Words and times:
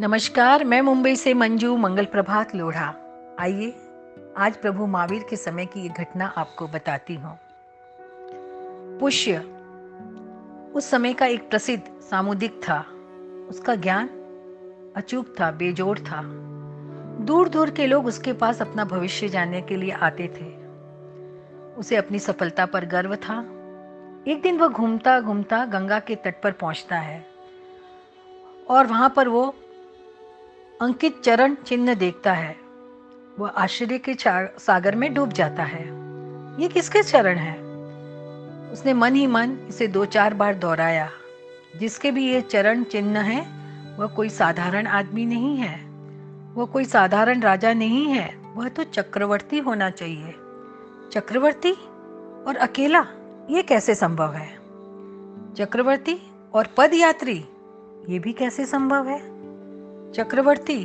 नमस्कार, 0.00 0.64
मैं 0.64 0.80
मुंबई 0.80 1.16
से 1.16 1.34
मंजू, 1.34 1.76
मंगल 1.76 2.04
प्रभात, 2.04 2.54
लोढ़ा। 2.54 2.94
आइए, 3.40 3.74
आज 4.36 4.56
प्रभु 4.56 4.86
महावीर 4.86 5.24
के 5.30 5.36
समय 5.36 5.66
की 5.66 5.88
घटना 5.88 6.26
आपको 6.26 6.68
बताती 6.68 7.14
हूँ। 7.14 7.38
पुष्य, 8.98 9.38
उस 10.74 10.90
समय 10.90 11.12
का 11.12 11.26
एक 11.26 11.50
प्रसिद्ध 11.50 12.00
सामुदिक 12.00 12.60
था। 12.68 12.80
उसका 13.48 13.74
ज्ञान 13.74 14.08
अचूक 14.96 15.34
था, 15.40 15.50
बेजोड़ 15.50 15.98
था। 15.98 16.20
दूर 17.20 17.48
दूर 17.48 17.70
के 17.70 17.86
लोग 17.86 18.06
उसके 18.06 18.32
पास 18.32 18.62
अपना 18.62 18.84
भविष्य 18.84 19.28
जानने 19.28 19.62
के 19.62 19.76
लिए 19.76 19.90
आते 19.90 20.28
थे। 20.28 20.66
उसे 21.74 21.96
अपनी 21.96 22.18
सफलता 22.18 22.66
पर 22.66 22.84
गर्व 22.84 23.16
था। 23.16 23.40
एक 24.28 24.40
दिन 24.42 24.58
वह 24.58 24.68
घूमता 24.68 25.20
घूमता 25.20 25.64
गंगा 25.64 26.00
के 26.00 26.14
तट 26.14 26.42
पर 26.42 26.52
पहुँचता 26.52 26.96
है। 26.96 27.26
और 28.70 28.86
वहाँ 28.86 29.12
पर 29.16 29.28
वो 29.28 29.54
अंकित 30.82 31.20
चरण 31.20 31.54
चिन्ह 31.54 31.94
देखता 31.94 32.32
है। 32.32 32.56
वह 33.38 33.48
आश्चर्य 33.48 33.98
के 33.98 34.16
सागर 34.58 34.94
में 34.94 35.14
डूब 35.14 35.32
जाता 35.32 35.62
है। 35.62 35.84
ये 36.62 36.68
किसके 36.68 37.02
चरण 37.02 37.36
है? 37.36 37.54
उसने 38.72 38.92
मन 38.92 39.14
ही 39.14 39.26
मन 39.26 39.58
इसे 39.68 39.86
दो 39.86 40.04
चार 40.04 40.34
बार 40.34 40.54
दोहराया। 40.54 41.10
जिसके 41.76 42.10
भी 42.10 42.26
ये 42.26 42.40
चरण 42.40 42.84
चिन्ह 42.84 43.20
है, 43.20 43.40
वह 43.96 44.06
कोई 44.06 44.28
साधारण 44.28 44.86
आदमी 44.86 45.26
नहीं 45.26 45.56
है। 45.56 45.84
वह 46.54 46.66
कोई 46.66 46.84
साधारण 46.84 47.40
राजा 47.40 47.72
नहीं 47.72 48.06
है। 48.06 48.36
वह 48.54 48.68
तो 48.68 48.84
चक्रवर्ती 48.84 49.58
होना 49.58 49.90
चाहिए। 49.90 50.34
चक्रवर्ती 51.12 51.72
और 52.46 52.56
अकेला, 52.60 53.06
ये 53.50 53.62
कैसे 53.62 53.94
संभव 53.94 54.32
है? 54.32 54.54
चक्रवर्ती 55.54 56.30
और 56.54 56.68
पद 56.76 56.90
यात्री 56.94 57.44
ये 58.08 58.18
भी 58.18 58.32
कैसे 58.32 58.66
संभव 58.66 59.08
है? 59.08 59.33
चक्रवर्ती 60.14 60.84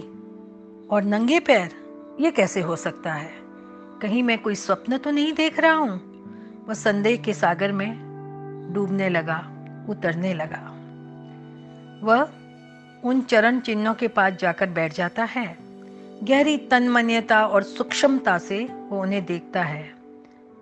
और 0.91 1.03
नंगे 1.03 1.39
पैर, 1.39 1.71
ये 2.19 2.31
कैसे 2.31 2.61
हो 2.61 2.75
सकता 2.75 3.13
है? 3.13 3.31
कहीं 4.01 4.23
मैं 4.23 4.37
कोई 4.39 4.55
स्वप्न 4.55 4.97
तो 4.97 5.11
नहीं 5.11 5.33
देख 5.33 5.59
रहा 5.59 5.73
हूँ? 5.73 5.99
वह 6.67 6.73
संदेह 6.73 7.17
के 7.17 7.33
सागर 7.33 7.71
में 7.71 7.91
डूबने 8.73 9.09
लगा, 9.09 9.37
उतरने 9.89 10.33
लगा। 10.33 10.61
वह 12.03 12.29
उन 13.03 13.21
चरण 13.21 13.59
चिन्हों 13.59 13.93
के 13.93 14.07
पास 14.07 14.33
जाकर 14.33 14.69
बैठ 14.69 14.93
जाता 14.93 15.23
है। 15.23 15.57
गहरी 16.23 16.57
तन्मन्यता 16.57 17.45
और 17.45 17.63
सूक्ष्मता 17.63 18.37
से 18.37 18.63
वो 18.65 19.01
उन्हें 19.01 19.25
देखता 19.25 19.63
है 19.63 19.93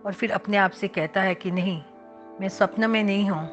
और 0.05 0.13
फिर 0.13 0.31
अपने 0.31 0.57
आप 0.57 0.71
से 0.71 0.87
कहता 0.87 1.21
है 1.21 1.35
कि 1.35 1.52
नहीं, 1.52 1.81
मैं 2.41 2.49
स्वप्न 2.49 2.89
में 2.89 3.03
नहीं 3.03 3.29
हूँ। 3.29 3.49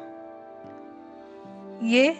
ये 1.89 2.17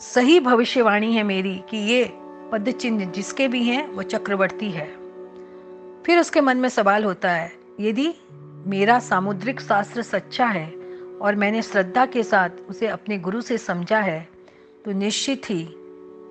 सही 0.00 0.40
भविष्यवाणी 0.40 1.12
है 1.14 1.22
मेरी 1.22 1.54
कि 1.70 1.76
ये 1.76 2.04
पद 2.52 2.70
चिन्ह 2.70 3.04
जिसके 3.04 3.46
भी 3.48 3.62
हैं, 3.64 3.86
वो 3.88 4.02
चक्रवर्ती 4.02 4.70
है। 4.70 4.86
फिर 6.06 6.18
उसके 6.18 6.40
मन 6.40 6.56
में 6.56 6.68
सवाल 6.68 7.04
होता 7.04 7.30
है, 7.30 7.52
यदि 7.80 8.14
मेरा 8.66 8.98
सामुद्रिक 8.98 9.60
शास्त्र 9.60 10.02
सच्चा 10.02 10.46
है 10.46 10.66
और 11.22 11.34
मैंने 11.34 11.62
श्रद्धा 11.62 12.04
के 12.06 12.22
साथ 12.22 12.50
उसे 12.68 12.86
अपने 12.88 13.18
गुरु 13.18 13.40
से 13.40 13.58
समझा 13.58 14.00
है 14.00 14.28
तो 14.84 14.92
निश्चित 14.92 15.50
ही 15.50 15.60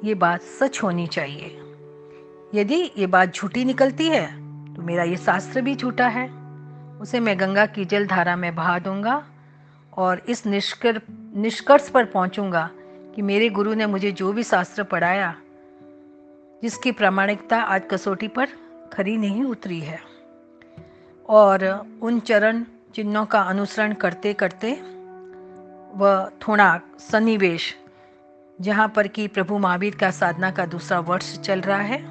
ये 0.03 0.13
बात 0.13 0.41
सच 0.41 0.81
होनी 0.83 1.07
चाहिए। 1.07 1.59
यदि 2.53 2.81
ये 2.97 3.07
बात 3.07 3.35
झूठी 3.35 3.65
निकलती 3.65 4.07
है 4.07 4.25
तो 4.75 4.81
मेरा 4.81 5.03
ये 5.03 5.17
शास्त्र 5.17 5.61
भी 5.61 5.75
झूठा 5.75 6.07
है। 6.07 6.27
उसे 7.01 7.19
मैं 7.19 7.39
गंगा 7.39 7.65
की 7.65 7.85
जल 7.85 8.07
धारा 8.07 8.35
में 8.35 8.53
बहा 8.55 8.79
दूँगा 8.79 9.23
और 9.93 10.21
इस 10.29 10.45
निष्कर, 10.45 11.01
निष्कर्ष 11.35 11.89
पर 11.89 12.05
पहुंचूँगा 12.05 12.69
कि 13.15 13.21
मेरे 13.21 13.49
गुरु 13.49 13.73
ने 13.73 13.85
मुझे 13.85 14.11
जो 14.11 14.33
भी 14.33 14.43
शास्त्र 14.43 14.83
पढ़ाया, 14.83 15.35
जिसकी 16.63 16.91
प्रामाणिकता 16.91 17.57
आज 17.57 17.81
कसौटी 17.91 18.27
पर 18.27 18.47
खरी 18.93 19.17
नहीं 19.17 19.43
उतरी 19.43 19.79
है। 19.79 19.99
और 21.29 21.87
उन 22.01 22.19
चरण 22.19 22.63
चिन्हों 22.95 23.25
का 23.25 23.41
अनुसरण 23.41 23.93
करते 23.93 24.33
करते 24.33 24.71
वह 25.95 26.31
थोड़ा 26.47 26.81
सन्निवेश, 26.99 27.77
जहाँ 28.61 28.87
पर 28.87 29.07
कि 29.07 29.27
प्रभु 29.27 29.57
महावीर 29.57 29.95
का 29.95 30.11
साधना 30.11 30.51
का 30.51 30.65
दूसरा 30.65 30.99
वर्ष 30.99 31.39
चल 31.39 31.61
रहा 31.61 31.77
है, 31.77 32.05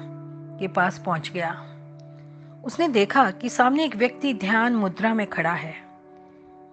के 0.59 0.67
पास 0.67 0.99
पहुँच 1.05 1.31
गया। 1.33 1.65
उसने 2.65 2.87
देखा 2.87 3.31
कि 3.31 3.49
सामने 3.49 3.85
एक 3.85 3.95
व्यक्ति 3.95 4.33
ध्यान 4.33 4.75
मुद्रा 4.75 5.13
में 5.13 5.27
खड़ा 5.27 5.53
है। 5.53 5.75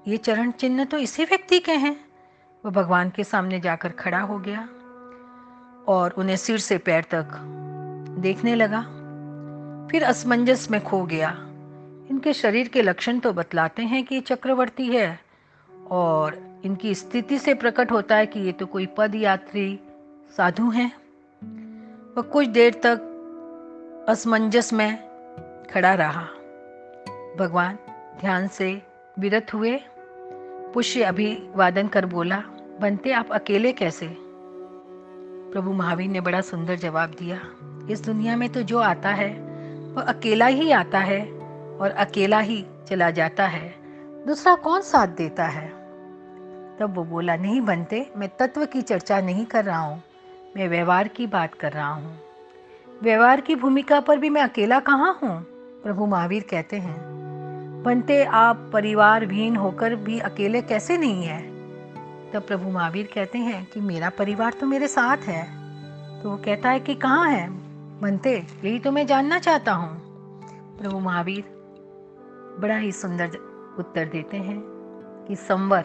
ये 0.09 0.16
चरण 0.16 0.50
चिन्ह 0.50 0.84
तो 0.84 0.99
इसी 0.99 1.25
व्यक्ति 1.25 1.59
के 1.59 1.72
हैं। 1.72 2.12
वह 2.65 2.71
भगवान 2.71 3.11
के 3.11 3.25
सामने 3.25 3.61
जाकर 3.61 3.89
खड़ा 3.89 4.21
हो 4.21 4.39
गया 4.39 4.69
और 5.89 6.11
उन्हें 6.11 6.37
सिर 6.37 6.59
से 6.59 6.78
पैर 6.78 7.05
तक 7.05 7.28
देखने 8.19 8.55
लगा। 8.55 8.81
फिर 9.91 10.05
असमंजस 10.05 10.71
में 10.71 10.84
खो 10.84 11.03
गया। 11.03 11.31
इनके 12.11 12.33
शरीर 12.33 12.69
के 12.69 12.83
लक्षण 12.83 13.19
तो 13.19 13.33
बतलाते 13.33 13.83
हैं 13.83 14.05
कि 14.05 14.15
ये 14.15 14.21
चक्रवर्ती 14.21 14.87
है 14.87 15.21
और 15.91 16.61
इनकी 16.65 16.95
स्थिति 16.95 17.39
से 17.39 17.55
प्रकट 17.55 17.93
होता 17.93 18.17
है 18.17 18.27
कि 18.27 18.41
ये 18.41 18.53
तो 18.53 18.67
कोई 18.67 18.87
पद 18.87 19.15
यात्री 19.15 19.81
साधु 20.37 20.71
हैं। 20.71 20.93
वह 22.17 22.23
कुछ 22.23 22.47
देर 22.47 22.81
तक 22.87 24.06
असमंजस 24.09 24.73
में 24.73 24.97
खड़ा 25.75 25.94
रहा। 25.94 26.23
भगवान 27.39 27.79
ध्यान 28.21 28.49
से 28.49 28.83
विरत 29.19 29.55
हुए। 29.55 29.81
पुष्य 30.75 31.03
अभिवादन 31.03 31.89
कर 31.89 32.06
बोला 32.06 32.43
बनते 32.82 33.10
आप 33.12 33.28
अकेले 33.32 33.72
कैसे? 33.72 34.06
प्रभु 35.53 35.72
महावीर 35.72 36.09
ने 36.10 36.20
बड़ा 36.20 36.41
सुंदर 36.41 36.76
जवाब 36.76 37.10
दिया, 37.10 37.37
इस 37.91 38.00
दुनिया 38.04 38.37
में 38.37 38.48
तो 38.48 38.62
जो 38.62 38.78
आता 38.78 39.09
है, 39.09 39.28
वह 39.93 40.03
अकेला 40.03 40.47
ही 40.47 40.70
आता 40.70 40.98
है 40.98 41.20
और 41.78 41.91
अकेला 41.91 42.38
ही 42.38 42.65
चला 42.88 43.10
जाता 43.10 43.47
है। 43.47 43.75
दूसरा 44.26 44.54
कौन 44.54 44.81
साथ 44.81 45.06
देता 45.09 45.44
है? 45.44 45.69
तब 46.78 46.94
वो 46.97 47.04
बोला, 47.04 47.37
नहीं 47.37 47.60
बनते, 47.60 48.06
मैं 48.16 48.28
तत्व 48.38 48.65
की 48.66 48.82
चर्चा 48.82 49.20
नहीं 49.20 49.47
कर 49.47 49.64
रहा 49.64 49.78
हूँ, 49.78 50.03
मैं 50.56 50.69
व्यवहार 50.69 51.09
की 51.09 51.26
बात 51.26 51.54
कर 51.54 51.72
रहा 51.72 51.93
हूँ। 51.93 52.19
व्यवहार 53.03 53.41
की 53.41 53.54
भूमिका 53.54 54.00
पर 54.00 54.19
भी 54.19 54.31
मैं 54.31 54.43
अकेला 54.43 54.81
कहाँ 54.81 55.19
हूँ? 55.22 55.41
प्रभु 55.82 56.06
महावीर 56.06 56.47
कहते 56.50 56.76
हैं, 56.76 56.99
बनते 57.84 58.22
आप 58.25 58.70
परिवार 58.72 59.26
भीन 59.26 59.56
होकर 59.56 59.94
भी 59.94 60.19
अकेले 60.20 60.62
कैसे 60.62 60.99
नहीं 60.99 61.25
है? 61.25 61.51
तब 62.32 62.43
प्रभु 62.43 62.70
महावीर 62.70 63.09
कहते 63.15 63.38
हैं 63.38 63.66
कि 63.66 63.81
मेरा 63.81 64.09
परिवार 64.09 64.53
तो 64.53 64.66
मेरे 64.66 64.88
साथ 64.88 65.16
है। 65.16 65.62
तो 66.22 66.31
वो 66.31 66.37
कहता 66.37 66.70
है 66.70 66.81
कि 66.81 66.94
कहाँ 66.94 67.31
है? 67.31 67.50
बनते 68.00 68.47
यही 68.65 68.78
तो 68.78 68.93
मैं 68.93 69.06
जानना 69.06 69.38
चाहता 69.38 69.72
हूँ। 69.72 70.03
प्रभु 70.78 70.98
महावीर 70.98 71.44
बड़ा 72.60 72.76
ही 72.76 72.93
सुंदर 72.93 73.28
उत्तर 73.78 74.09
देते 74.09 74.37
हैं 74.37 74.62
कि 75.28 75.37
संवर 75.37 75.84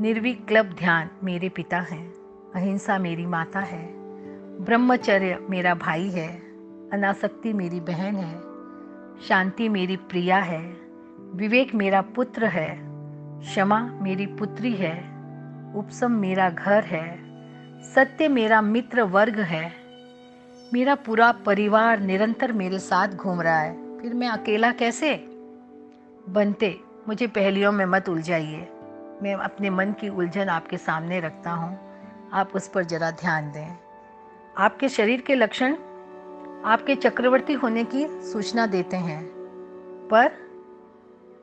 निर्विक्लब 0.00 0.66
ध्यान 0.66 1.10
मेरे 1.24 1.48
पिता 1.48 1.78
हैं। 1.78 2.14
अहिंसा 2.54 2.98
मेरी 2.98 3.26
माता 3.26 3.60
है। 3.60 3.92
ब्रह्मचर्य 4.64 5.46
मेरा 5.50 5.74
भाई 5.74 6.10
है। 6.10 6.38
अनासक्ति 6.92 7.52
मेरी 7.52 7.80
बहन 7.80 8.14
है। 8.14 8.40
शांति 9.28 9.68
मेरी 9.68 9.96
प्रिया 9.96 10.38
है। 10.38 10.76
विवेक 11.34 11.74
मेरा 11.74 12.00
पुत्र 12.00 12.46
है। 12.46 12.85
क्षमा 13.40 13.80
मेरी 14.02 14.26
पुत्री 14.26 14.72
है 14.72 15.16
उपसम 15.74 16.12
मेरा 16.12 16.50
घर 16.50 16.84
है, 16.84 17.18
सत्य 17.82 18.28
मेरा 18.28 18.60
मित्र 18.62 19.02
वर्ग 19.02 19.40
है। 19.40 19.72
मेरा 20.74 20.94
पूरा 20.94 21.32
परिवार 21.32 22.00
निरंतर 22.00 22.52
मेरे 22.52 22.78
साथ 22.78 23.08
घूम 23.08 23.40
रहा 23.40 23.58
है, 23.58 24.00
फिर 24.00 24.14
मैं 24.14 24.28
अकेला 24.28 24.72
कैसे? 24.72 25.14
बनते 26.28 26.80
मुझे 27.08 27.26
पहलियों 27.26 27.72
में 27.72 27.86
मत 27.86 28.08
उलझाइए। 28.08 28.68
मैं 29.22 29.34
अपने 29.34 29.70
मन 29.70 29.92
की 29.92 30.08
उलझन 30.08 30.48
आपके 30.48 30.76
सामने 30.76 31.20
रखता 31.20 31.50
हूँ। 31.50 31.78
आप 32.32 32.50
उस 32.54 32.68
पर 32.68 32.84
ज़रा 32.84 33.10
ध्यान 33.10 33.52
दें। 33.52 33.78
आपके 34.58 34.88
शरीर 34.88 35.20
के 35.20 35.34
लक्षण, 35.34 35.72
आपके 36.64 36.94
चक्रवर्ती 36.94 37.52
होने 37.52 37.84
की 37.84 38.06
सूचना 38.06 38.66
देते 38.66 38.96
हैं। 38.96 39.26
पर 40.10 40.32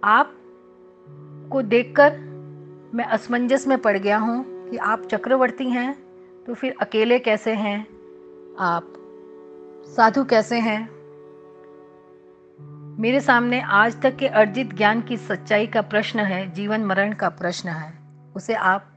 आप 0.03 0.35
को 1.53 1.61
देखकर 1.61 2.17
मैं 2.93 3.05
असमंजस 3.05 3.67
में 3.67 3.77
पड़ 3.77 3.97
गया 3.97 4.17
हूँ 4.17 4.69
कि 4.69 4.77
आप 4.77 5.01
चक्रवर्ती 5.01 5.69
हैं 5.69 5.93
तो 6.43 6.53
फिर 6.53 6.75
अकेले 6.81 7.19
कैसे 7.19 7.53
हैं? 7.53 7.87
आप 8.59 8.93
साधु 9.87 10.23
कैसे 10.23 10.59
हैं? 10.59 10.89
मेरे 12.99 13.19
सामने 13.19 13.61
आज 13.61 14.01
तक 14.01 14.15
के 14.15 14.27
अर्जित 14.27 14.73
ज्ञान 14.73 15.01
की 15.01 15.17
सच्चाई 15.17 15.67
का 15.67 15.81
प्रश्न 15.81 16.19
है, 16.19 16.51
जीवन 16.51 16.85
मरण 16.85 17.13
का 17.13 17.29
प्रश्न 17.29 17.69
है। 17.69 17.93
उसे 18.35 18.53
आप 18.53 18.89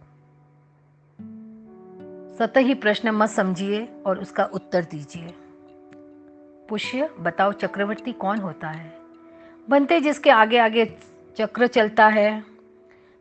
सतही 2.38 2.74
प्रश्न 2.74 3.10
मत 3.10 3.28
समझिए 3.28 3.88
और 4.06 4.18
उसका 4.18 4.44
उत्तर 4.44 4.84
दीजिए। 4.84 5.34
पुष्य, 6.68 7.10
बताओ 7.20 7.52
चक्रवर्ती 7.52 8.12
कौन 8.12 8.38
होता 8.38 8.68
है? 8.68 8.98
बनते 9.68 10.00
जिसके 10.00 10.30
आगे 10.30 10.58
आगे 10.58 10.84
चक्र 11.36 11.66
चलता 11.66 12.06
है, 12.06 12.44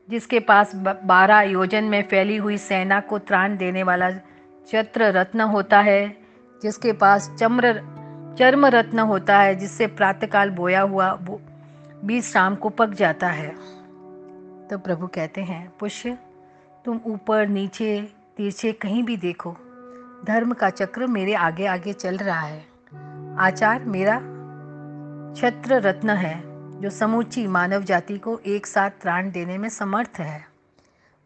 जिसके 0.09 0.39
पास 0.39 0.75
बारह 0.75 1.41
योजन 1.41 1.83
में 1.83 2.03
फैली 2.03 2.37
हुई 2.37 2.57
सेना 2.57 2.99
को 2.99 3.19
त्राण 3.19 3.57
देने 3.57 3.83
वाला 3.83 4.11
चत्र 4.69 5.03
रत्न 5.03 5.41
होता 5.41 5.79
है, 5.79 6.17
जिसके 6.63 6.93
पास 6.93 7.29
चम्र 7.39 7.73
चर्म 8.39 8.65
रत्न 8.65 8.99
होता 8.99 9.39
है, 9.39 9.55
जिससे 9.55 9.87
प्रातःकाल 9.87 10.49
बोया 10.49 10.81
हुआ 10.81 11.19
बीज 12.05 12.23
शाम 12.23 12.55
को 12.55 12.69
पक 12.69 12.89
जाता 12.89 13.27
है। 13.27 13.49
तो 14.67 14.77
प्रभु 14.77 15.07
कहते 15.07 15.41
हैं, 15.41 15.71
पुष्य, 15.79 16.17
तुम 16.85 16.99
ऊपर, 17.05 17.47
नीचे 17.47 18.09
तिरछे 18.37 18.71
कहीं 18.71 19.03
भी 19.03 19.17
देखो, 19.17 19.55
धर्म 20.25 20.53
का 20.53 20.69
चक्र 20.69 21.07
मेरे 21.07 21.33
आगे 21.33 21.65
आगे 21.65 21.93
चल 21.93 22.17
रहा 22.17 22.39
है। 22.39 22.65
आचार 23.39 23.83
मेरा 23.85 24.15
छत्र 25.33 25.81
रत्न 25.81 26.09
है। 26.09 26.54
जो 26.75 26.89
समूची 26.89 27.47
मानव 27.47 27.83
जाति 27.83 28.17
को 28.17 28.39
एक 28.45 28.67
साथ 28.67 28.89
प्राण 28.89 29.31
देने 29.31 29.57
में 29.57 29.69
समर्थ 29.69 30.19
है। 30.19 30.45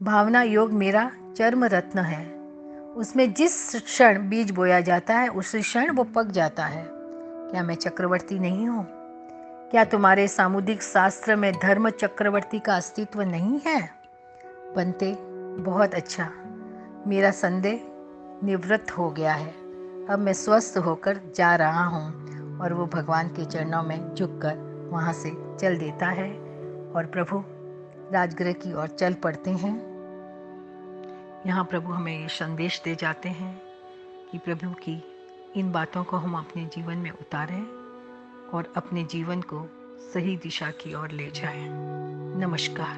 भावना 0.04 0.42
योग 0.42 0.72
मेरा 0.72 1.12
चर्म 1.38 1.66
रत्न 1.66 2.00
है। 2.00 2.40
उसमें 2.94 3.34
जिस 3.34 3.76
क्षण 3.76 4.30
बीज 4.30 4.52
बोया 4.52 4.82
जाता 4.82 5.18
है, 5.18 5.28
उस 5.28 5.56
क्षण 5.56 5.92
वो 5.92 6.04
पक 6.04 6.26
जाता 6.26 6.66
है। 6.66 6.86
क्या 7.52 7.64
मैं 7.64 7.76
चक्रवर्ती 7.76 8.40
नहीं 8.40 8.68
हूँ? 8.68 8.88
क्या 9.72 9.84
तुम्हारे 9.84 10.28
सामुदिक 10.28 10.84
शास्त्र 10.84 11.36
में 11.36 11.54
धर्म 11.54 11.90
चक्रवर्ती 11.90 12.60
का 12.60 12.76
अस्तित्व 12.76 13.22
नहीं 13.22 13.60
है? 13.66 13.90
बनते 14.76 15.18
बहुत 15.64 15.94
अच्छा। 15.94 16.30
मेरा 17.08 17.32
संदेह 17.32 17.80
निवृत्त 18.44 18.92
हो 18.92 19.10
गया 19.10 19.34
है। 19.34 19.50
अब 20.06 20.20
मैं 20.20 20.34
स्वस्थ 20.34 20.78
होकर 20.78 21.20
जा 21.36 21.56
रहा 21.56 21.84
हूँ 21.84 22.30
और 22.60 22.74
वो 22.74 22.86
भगवान 22.86 23.28
के 23.28 23.46
चरणों 23.46 23.84
में 23.84 24.16
झुककर 24.16 24.69
वहाँ 24.90 25.14
से 25.14 25.32
चल 25.60 25.78
देता 25.78 26.08
है 26.08 26.30
और 26.96 27.06
प्रभु 27.06 27.44
राजगृह 28.14 28.54
की 28.54 28.74
ओर 28.74 28.88
चल 28.88 29.14
पड़ते 29.14 29.52
हैं 29.52 29.76
यहाँ 31.48 31.64
प्रभु 31.64 31.92
हमें 31.94 32.22
ये 32.22 32.28
संदेश 32.28 32.82
दे 32.86 32.96
जाते 32.96 33.30
हैं 33.30 33.62
कि 34.32 34.38
प्रभु 34.38 34.70
की 34.74 35.04
इन 35.56 35.72
बातों 35.72 36.04
को 36.04 36.18
हम 36.18 36.38
अपने 36.38 36.66
जीवन 36.66 36.98
में 36.98 37.12
उतारें 37.12 37.62
और 38.54 38.74
अपने 38.78 39.04
जीवन 39.04 39.42
को 39.42 39.66
सही 40.14 40.38
दिशा 40.38 40.72
की 40.72 40.94
ओर 40.94 41.12
ले 41.12 41.30
जाएँ। 41.32 41.68
नमस्कार 42.40 42.98